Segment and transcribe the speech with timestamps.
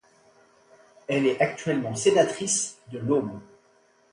[1.07, 3.39] Elle est actuellement sénatrice de l'Aube.